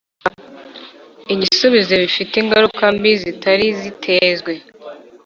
[1.33, 4.53] igisubizo bifite ingaruka mbi zitari zitezwe